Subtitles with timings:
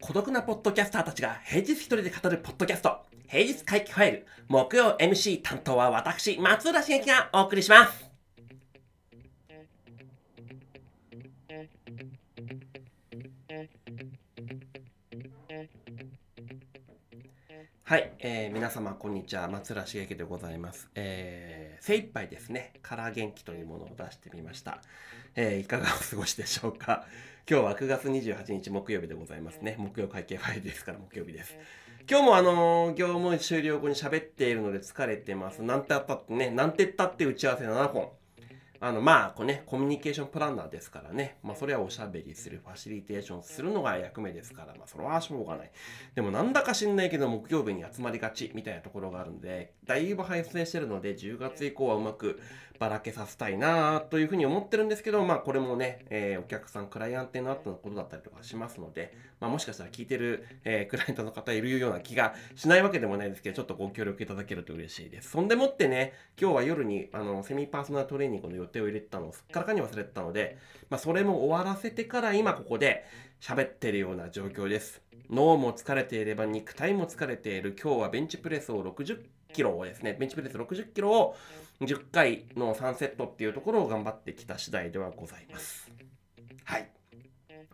[0.00, 8.07] 孤独なポッドキャスターたちが平日一人で語るポッドキャスト平日回帰ファイル木曜 MC 担当は私松浦茂樹がお送りします。
[17.88, 19.48] はい、えー、皆様こんにちは。
[19.48, 22.74] 松浦茂樹でございます、えー、精一杯ですね。
[22.82, 24.82] から元気というものを出してみました、
[25.34, 27.06] えー、いかがお過ごしでしょうか。
[27.48, 29.76] 今日は9月28日木曜日でございますね。
[29.78, 31.56] 木曜会計ファイルですから木曜日です。
[32.06, 35.62] 今日もあのー、業務終了後に喋っているので疲れてます。
[35.62, 38.10] なんてあったってねなんてったって打ち合わせ7本。
[38.80, 41.38] あの、まあ、こうね、コミュニケーションプランナーですからね。
[41.42, 45.70] まあ、それはおしゃべりする、ファシリテーションするのが役目ですから、まあ、それはしょうがない。
[46.14, 52.40] でも、なんだか知んないけど、木曜日に集まりがちみたいなところがあるんで、だいぶ配信してるので、10月以降はうまく
[52.78, 65.30] ばらけさせたいなというふうに思ってるんですけど、まあ、これもね、えー、お客さん、クライアントの後のことだったりとかしますので、まあ、もしかしたら聞いてる、えー、クライアントの方いるような気がしないわけでもないですけど、ちょっとご協力いただけると嬉しいです。
[65.30, 70.58] そんでもってね、今日は夜に、あの、セミパーソナルトレーニングの予定を入れてたのをすっからかに忘れてたので、
[70.90, 73.04] まあ、それも終わらせてから今ここで
[73.40, 75.02] 喋ってるような状況です。
[75.30, 77.76] 脳も疲れていれば肉体も疲れている。
[77.80, 79.20] 今日はベンチプレスを60
[79.52, 81.36] キロをですね、ベンチプレス60キロを
[81.80, 85.90] 10回の3セットっていうところを頑張ってきた次第ではございます。
[86.64, 86.88] はい。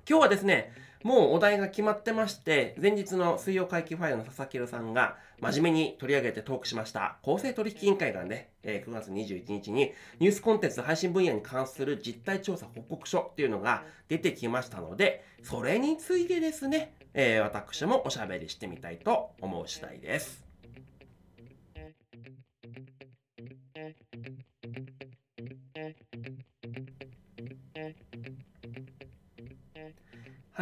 [0.08, 0.72] 今日はですね、
[1.04, 20.43] もうお題が決まってまして、前日の水曜会期ファイルの佐々木さんが真面目に取り上げてトークしました、公正取引委員会がね、9月21日にニュースコンテンツ配信分野に関する実態調査報告書っていうのが出てきましたので、それについてですね、えー、私もおしゃべりしてみたいと思う次第です。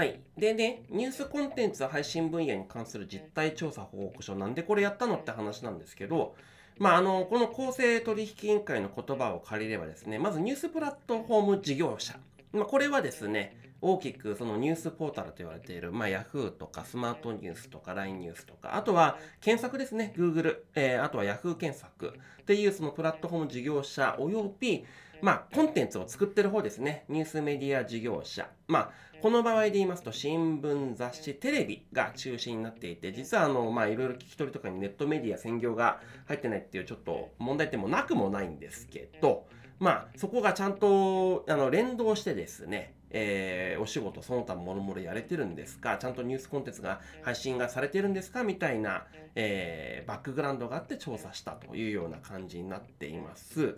[0.03, 0.19] はい。
[0.37, 6.35] でね、ニュースコンテンツ配信分野に関する実態調査報告書、なんでこれやったのって話なんですけど、
[6.77, 12.19] まあ、あの、この公正取引委員会の言葉を借りればですね、まずニュースプラットフォーム事業者。
[12.53, 16.51] まあ、これはですね、大きくそのニュースポータルと言われている、まあ、Yahoo!
[16.51, 21.57] とかスマートニュースとか LINE ニュースとか、あとは検索ですね、Google、えー、あとは Yahoo!
[21.57, 24.85] 検索っていうそのプラットフォーム事業者および、
[25.21, 28.49] まあ、コンテンツを作ってる方ですね、ニュースメディア事業者。
[28.69, 28.91] まあ、
[29.21, 39.47] この場合で言いますと、新聞、雑誌、テレビが中心になっていて、実はあの、まあ、いろいろ聞き取りとかにネットメディア専業が入ってないっていうちょっと問題点もなくもないんですけど、
[39.79, 45.99] まあ、そこがちゃんとあの連動してですね、えー、お仕事その他もろもろやれてるんですか？
[45.99, 48.43] ちゃんとニュースコンテンツが配信がされてるんですか？
[48.43, 53.77] みたいな、えー、バックグラウンドがあって調査したというような感じになっています。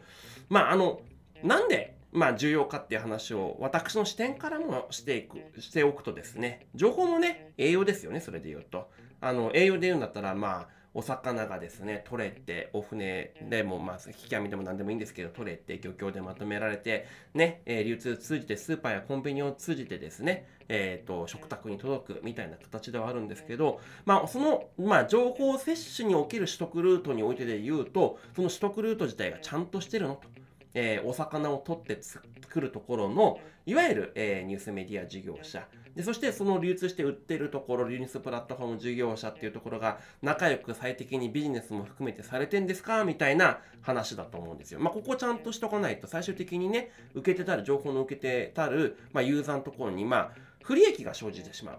[0.49, 1.01] まあ、あの、
[1.43, 8.89] なんで、まあ、重要かっていう話を私の視点からもしていく、しておくとですね、情報もね、栄養ですよね、それで言うと。
[9.21, 30.29] あの、栄養で言うんだったら、まあ、お魚がですね、取れて、お船でも、まあ、引き網でも何でもいいんですけど、取れて、漁協でまとめられて、ね、えー、流通通じて、スーパーやコンビニを通じてですね、えっ、ー、と、食卓に届くみたいな形ではあるんですけど、まあ、その、まあ、情報摂取における取得ルートにおいてで言うと、その取得ルート自体がちゃんとしてるのと。
[30.75, 35.67] えー、お魚を取って作るところの、いわゆる、えー、ニュースメディア事業者。
[35.95, 43.05] で、そしてその流通して売ってるところ、ニュースプラットフォーム事業者っていうところが仲良く最適にビジネスも含めてされてんですか？
[43.05, 44.81] みたいな話だと思うんですよ。
[44.81, 50.31] まあ、ここちゃんとしとかないと最終的にね、受けてたる、情報の受けてたる、まあ、ユーザーのところに、まあ、
[50.65, 51.79] 不利益が生じてしまう。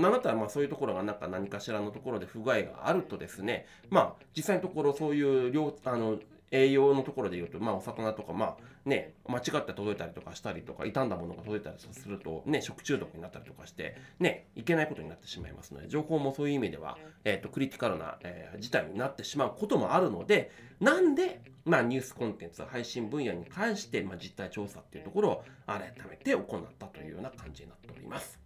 [0.00, 6.18] なんだったらまあそういうところがなんか何かしらのところで不具合があるとですね、まあ実際のところそういう量あの
[6.54, 28.38] 栄養のところで言うと、まあ、お魚とか、まあ、ね、間違って届いたりとかしたりとか、傷んだものが届いたりすると、ね、食中毒になったりとかして、ね、いけないことになってしまいますので、情報もそういう意味では、えっ、ー、と、クリティカルな、えー、事態になってしまうこともあるので、なんで、まあ、ニュースコンテンツ、配信分野に関して、まあ、実態調査っていうところを改めて行ったというような感じになっております。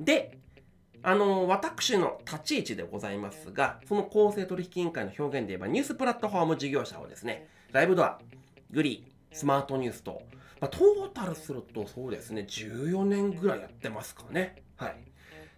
[0.00, 0.38] で、
[1.02, 8.18] あの、私の立ち位置でございますが、その公正取引委員会の表現で言えば、ニュースプラットフォーム事業者をですね、ライブドア、
[8.70, 10.22] グリー、スマートニュースと、
[10.60, 14.62] まあ、トータルするとそうですね、14年ぐらいやってますかね。
[14.76, 14.96] はい。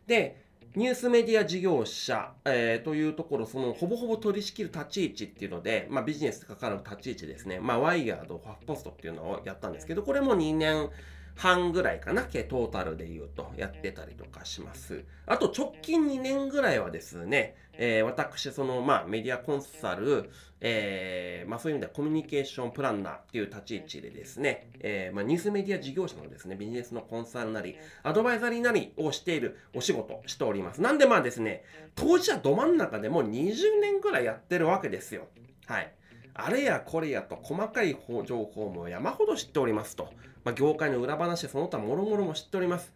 [0.06, 0.42] で、
[0.74, 7.60] ニュースメディア事業者、えー、というところ、そのほぼほぼ取り仕切る立ち位置っていうので、まあ、ビジネスと関わる立ち位置ですね。
[7.60, 10.88] まあ、ワイヤード、ファフポストっていうのをやったんですけど、これも2年
[11.36, 15.04] 半ぐらいかな、トータルで言うとやってたりとかします。
[15.26, 20.30] あと直近2年ぐらいはですね、えー、私、その、まあ、メディアコンサル、
[20.60, 30.82] えー、まあ、そういう意味ではコミュニケーションプランナーっていう立ち位置でですね、えー、まあ、ニュースメディア事業者のですね、ビジネスのコンサルなり、アドバイザリーなりをしているお仕事をしております。
[30.82, 31.64] なんでまあですね、
[31.94, 35.26] 当事者ど真ん中でもう20年ぐらいやってるわけですよ。
[35.66, 35.92] はい。
[36.34, 40.08] あれやこれやと細かい情報も山ほど知っておりますと。
[40.44, 42.92] まあ、業界の裏話、その他もろもろも知っております。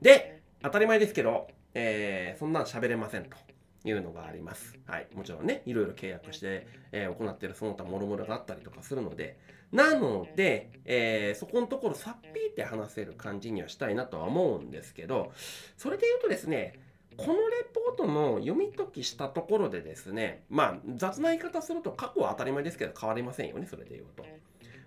[0.00, 3.36] で、当たり前ですけど、えー、そんなん喋れませんと
[3.84, 4.78] いうのがあります。
[4.86, 5.08] はい。
[5.14, 9.38] もちろんね、いろいろ契約して、えー、行っているその他もろもろがあったりとかするので、
[9.72, 15.32] なので、えー、そこのところさっぴーって話せる感じにはしたいなとは思うんですけど、
[15.78, 16.78] それで言うとですね、
[17.16, 24.24] このレポートの読み解きしたところでですね、まあ雑な言い方すると過去は当たり前ですけど変わりませんよね、それで言うと。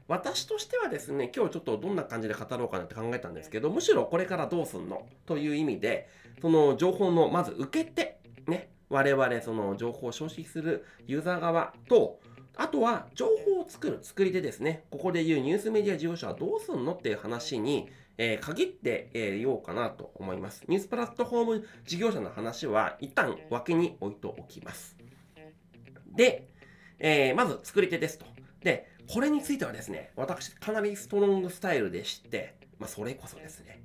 [0.07, 6.07] 私としてはですね、今日ちょっとどんな感じで語ろうかなって考えたんですけど、むしろこれからどうすんのという意味で、
[6.41, 12.19] その情報のまず受け手、ね、我々その情報を消費するユーザー側と、
[12.55, 14.83] あとは情報を作る作り手ですね。
[14.91, 20.63] ここで言うニュースメディア事業者はどうすんのっていう話に、えー、限って、えー、ようかなと思います。
[20.67, 24.95] ニュースプラットフォーム事業者の話は一旦脇に置いておきます。
[26.15, 26.47] で、
[26.99, 28.25] えー、まず作り手ですと。
[28.61, 33.83] で、これについてはですね、私かなりストロングスタイルでして、まあ、それこそですね、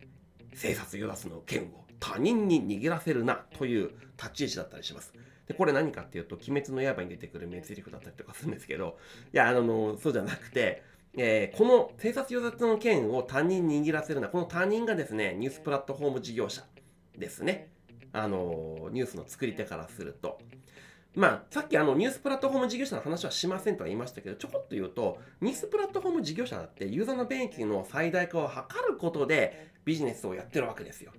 [0.55, 5.13] 生殺与奪の剣を他人に握らせるなという立ち位置だったりします。
[5.47, 8.99] で、これ何かっていうと、鬼滅の刃に出てくる名台詞だったりとかするんですけど、
[9.33, 10.83] いや、あの、そうじゃなくて、
[11.17, 16.63] えー、この生殺与奪の剣を他人に握らせるな、この他人がですね、ニュースプラットフォーム事業者
[17.19, 17.69] ですね。
[18.13, 20.39] あの、ニュースの作り手からすると。
[21.15, 28.55] まあ、さっきあのニュースプラットフォーム事業者の話はしませんとは言いましたけど、ちょこっと言うと、ニュースプラットフォーム事業者だってユーザーの便益の最大化を図
[28.89, 31.13] ることでビジネスをやってるわけですよ。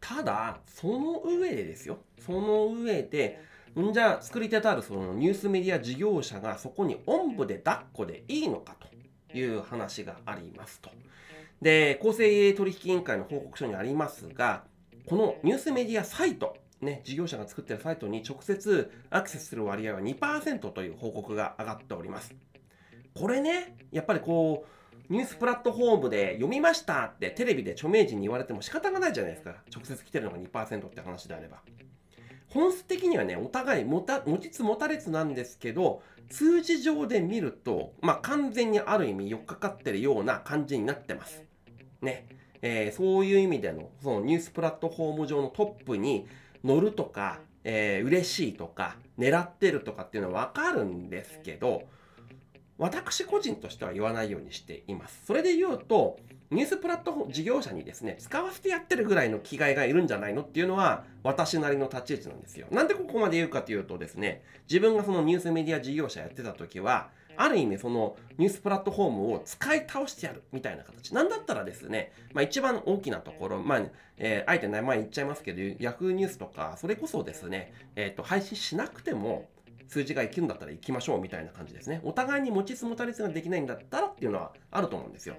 [0.00, 1.98] ただ、その上でですよ。
[2.24, 3.40] その上で、
[3.78, 8.74] んじゃあ作り手とあるそのニュースメディア事業者がそこにおんぶで抱っこでいいのか
[9.30, 10.90] という話がありますと。
[11.60, 14.64] で、公正取引委員会の報告書にありますが、
[15.06, 22.34] このニュースメディアサイト、ね、事業者が作っているサイトに直接アクセスする割合は2%という報告が上がっております。
[23.14, 29.56] これね、やっぱりこう、ニュースプラットフォームで読みましたってテレビで著名人に言われても仕方がないじゃないですか。
[29.74, 31.62] 直接来てるのが2%って話であれば。
[32.48, 41.42] 本質的にはね、お互い持た持ちつ持たれつなんですけど、数字上で見ると、まあ、完全にある意味寄っかかってるような感じになってます。
[42.02, 42.26] ね。
[42.60, 46.26] えー、そういう意味での、そのニュースプラットフォーム上のトップに
[46.64, 51.82] 乗るとか、えー、嬉しいとか、狙ってるとかっていうのはわかるんですけど、
[52.78, 55.22] 私個人としては言わないようにしています。
[55.26, 56.18] それで言うと、
[56.50, 62.68] ニュースプラットフォーム事業者にですね、使わせてやってるぐらいの気概がいるんじゃないのっていうのは、私なりの立ち位置なんですよ。
[62.70, 71.14] なんでここまで言うかというとですね、自分がそのニュースメディア事業者やってた時は、ある意味そのニュースプラットフォームを使い倒してやるみたいな形。
[71.14, 73.82] なんだったらですね、まあ一番大きなところ、まあ、
[74.16, 79.48] えー、あえて名前言っちゃいますけど、Yahoo ニュースとか、それこそですね、えっ、ー、と、配信しなくても、
[79.86, 82.00] 数字が生きるんだったら行きましょうみたいな感じですね。
[82.04, 85.36] お互いに持ちつ持たれつができないんだったらっていうのはあると思うんですよ。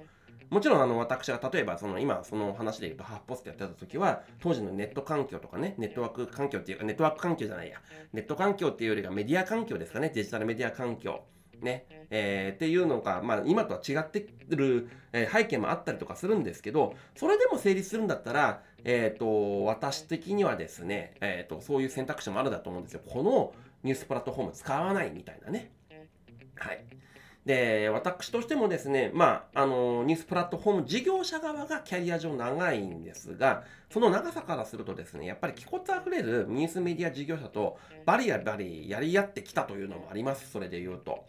[0.49, 7.77] もちろんあの私が例えばその今その話で言うとハーフポストやってた時は当時のネット環境とかねネットワーク環境っていうかネットワーク環境じゃないや
[8.13, 11.21] ネット環境っていうよりがメディア環境ですかねデジタルメディア環境
[11.61, 11.85] ね。
[12.11, 23.01] えー、っていうのが、まあ、今とは違ってる、え、背景もあったりとかするんですけどそれでも成立するんだったら、えーと、私的にはですね、えーと、そういう選択肢もあるだと思うんですよ。
[23.07, 25.71] このニュースプラットフォーム使わないみたいなね。
[26.55, 26.83] はい。
[27.45, 41.25] で、私としてもですね、まあ、あの、ニュースプラットフォーム事業者側がキャリア上長いんですが、その長さからするとですね、やっぱり気骨あふれるニュースメディア事業者とバリバリやり合ってきたというのもあります、それで言うと。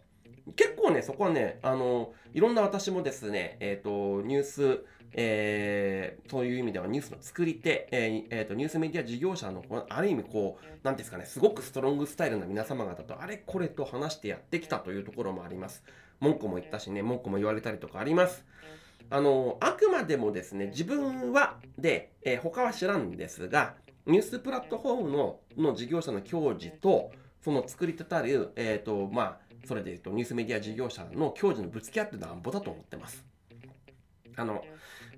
[0.55, 15.83] 結構ね、そこはね、あの、いろんな私もですね、えっ、ー、と、ニュース、えー、そういう意味ではニュースの作り手、えーえーと、ニュースメディア事業者のある意味こう何ですかねすごくストロングスタイルな皆様方とあれこれと話してやってきたというところもあります。
[16.19, 18.45] 文句も言ったしね文句も言われたりとかあります。
[19.09, 23.73] あのあくまでもですね自分はで、えー、他は知らんですが
[24.05, 27.11] ニュースプラットフォームのの事業者の教授と
[27.43, 33.23] その作り手たる、えーとまあ、それで言うとニュースメディア事業者の教授のぶつけ合ってなんぼだと思ってます。
[34.35, 34.63] あの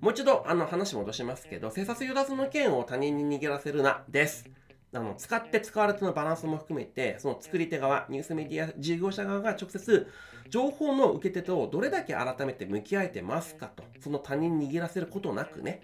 [0.02, 4.50] もう一度あの話戻しますけど、生殺与奪の剣を他人に握らせるなです。
[4.96, 10.08] あの使って使われてのバランスも含めてその作り手側ニュースメディア事業者側が直接
[10.50, 15.82] 情報の受け手とどれだけ改めて向き合えてますかとその他人に握らせることなくね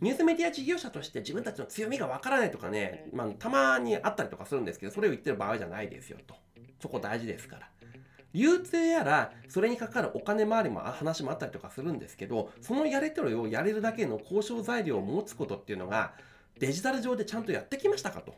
[0.00, 6.34] ニュースメディア事業者として自分たちの強みがわからないとかね、まあ、たまにあったりとかするんですけどそれを言ってる場合じゃないですよと
[6.80, 7.68] そこ大事ですから
[8.34, 16.12] 流通やらそれにかかるお金回りも話もあったりとかするんですけどそのやり取りをやれるだけの交渉材料を持つことっていうのが
[16.58, 18.34] デジタル上でちゃんとやってきましたかと。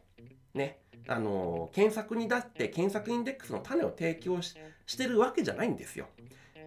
[0.55, 0.79] ね。
[1.07, 4.55] あの検索に出して検索インデックスの種を提供し
[4.87, 6.07] してるわけじゃないんですよ。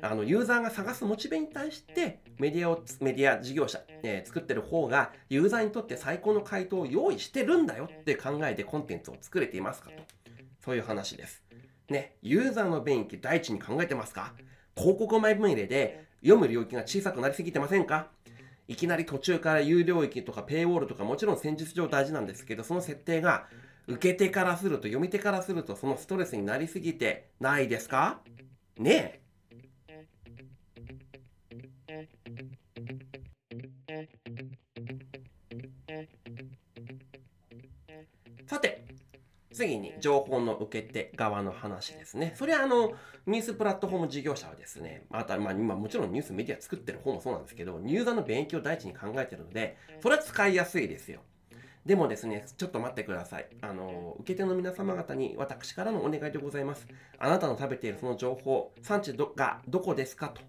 [0.02, 9.96] あのユーザーが探すモチベに対してメディアをメディア事業者、えー、作ってる方がユーザーにとって最高の回答を用意してるんだよって考えてコンテンツを作れていますかと
[10.64, 11.44] そういう話です
[11.90, 14.34] ねユーザーの便益第一に考えてますか？
[14.76, 18.08] 広告前分入れで読む領域が小さくなりすぎてませんか？
[18.68, 23.48] いきなり途中から有料域とかペイウォールとかもちろん戦術上大事なんですけどその設定が
[23.88, 28.20] 受け手からすると読み手からするとそのストレスになりすぎてないですか？
[28.78, 29.27] ねえ。
[39.58, 42.34] 次に情報の受け手側の話ですね。
[42.36, 42.94] それはあの
[43.26, 51.22] ニュースプラットフォーム事業者はですね、またまあ今もちろんニュースメディア作ってる方もそうなんですけど、ユーザーの勉強を第一に考えてるので、それは使いやすいですよ。
[51.86, 53.48] でもですね、ちょっと待ってください。
[53.62, 56.86] あの、受け手の皆様方に私からのお願いでございます。
[57.18, 60.42] あなたの食べているその情報、産地どがどこですかと。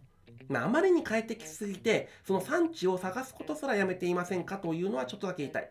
[0.49, 5.71] まあ、あまりに快適すぎて、その産地を探すことすらやめていませんかというのはちょっとだけ言いたい。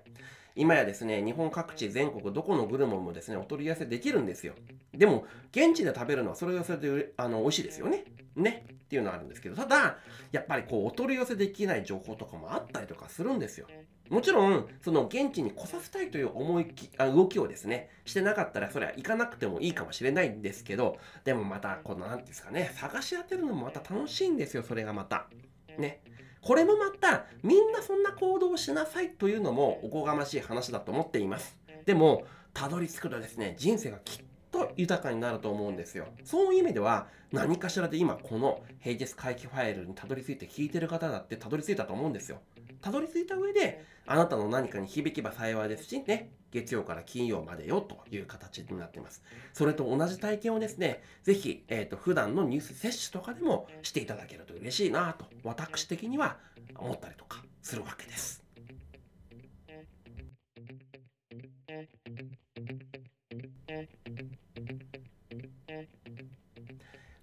[0.58, 4.54] 今やですね、日本各地、全国どこのグルメもですね、お取り寄せできるんですよ。
[4.94, 8.06] でも、現地で食べるのはそれはそれであの美味しいですよね。
[8.36, 8.66] ね。
[8.88, 9.98] っていうのはあるんですけど、ただ、
[10.32, 13.68] やっぱりこう、お取り寄せできない情報とかもあったりとかするんですよ。
[14.10, 25.28] もちろん、その現地に来させたいという思いきあ動きをですね、してなかったら、それは行かなくてもいいかもしれないんですけど、でもまた、この、なんですかね、探し当てるのもまた楽しいんですよ、それがまた。
[25.78, 26.02] ね。
[26.42, 31.58] これもまたみんなそんな行動をしなさいというのもおこがましい話だと思っています。
[31.86, 36.08] でもたどり着くとですね人生がきっと豊かになると思うんですよ。
[36.24, 42.40] そういう意味では何かしらで今この平日回帰ファイルにたどり着いて聞いてる方だってたどり着いたと思うんですよ。
[42.88, 49.22] たどり着いた上であなたの何かに響けば幸いですしね月曜から金曜までよという形になっています。
[49.52, 56.38] それと同じ体験をですね、ぜひ、えっ、ー、と、普段のニュース摂取とかでもしていただけると嬉しいなと、私的には
[56.78, 58.47] 思ったりとかするわけです。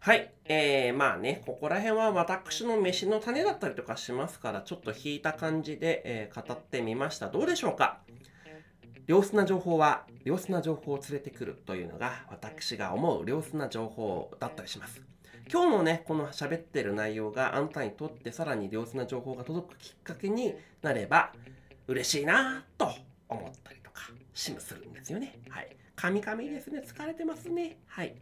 [0.04, 0.30] はい。
[0.44, 7.28] えー、まあね、ここら辺は私の飯の種だったりとかしますから、ちょっと引いた感じで、えー、語ってみました。
[7.28, 8.00] どうでしょうか？
[9.06, 15.00] 良質な情報は良質な情報を連れてくるというのが私が思う良質な情報だったりします。
[15.50, 21.32] 今日のね、この喋ってる内容があんたにとってさらに良質な情報が届くきっかけになれば
[21.86, 22.92] 嬉しいなと
[23.26, 24.02] 思ったりとか
[24.34, 25.38] しむするんですよね。
[25.48, 25.74] はい。
[25.96, 26.82] カミカミですね。
[26.86, 27.78] 疲れてますね。
[27.86, 28.14] はい。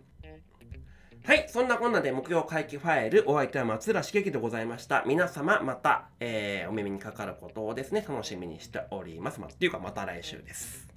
[1.24, 1.46] はい。
[1.48, 5.04] そんなこんなで木曜会期ファイル、お相手は松浦茂樹でございました。
[5.06, 9.40] 皆様、また、えー、お耳にかかることをですね、楽しみにしております。
[9.40, 10.91] まっていうか、また来週です。